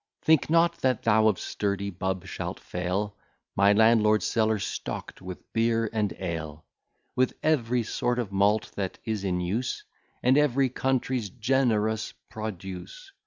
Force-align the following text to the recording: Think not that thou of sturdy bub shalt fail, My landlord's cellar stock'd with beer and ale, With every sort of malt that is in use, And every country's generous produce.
Think 0.23 0.49
not 0.49 0.79
that 0.79 1.03
thou 1.03 1.27
of 1.27 1.37
sturdy 1.39 1.91
bub 1.91 2.25
shalt 2.25 2.59
fail, 2.59 3.15
My 3.55 3.71
landlord's 3.71 4.25
cellar 4.25 4.57
stock'd 4.57 5.21
with 5.21 5.53
beer 5.53 5.91
and 5.93 6.11
ale, 6.17 6.65
With 7.15 7.35
every 7.43 7.83
sort 7.83 8.17
of 8.17 8.31
malt 8.31 8.71
that 8.75 8.97
is 9.05 9.23
in 9.23 9.41
use, 9.41 9.83
And 10.23 10.39
every 10.39 10.69
country's 10.69 11.29
generous 11.29 12.13
produce. 12.31 13.11